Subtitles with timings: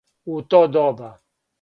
[0.35, 1.11] У то доба?